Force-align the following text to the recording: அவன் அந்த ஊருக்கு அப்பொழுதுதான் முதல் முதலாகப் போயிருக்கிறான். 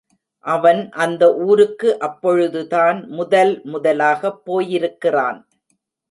அவன் 0.45 0.89
அந்த 0.91 1.23
ஊருக்கு 1.35 1.99
அப்பொழுதுதான் 1.99 3.07
முதல் 3.09 3.61
முதலாகப் 3.63 4.41
போயிருக்கிறான். 4.45 5.39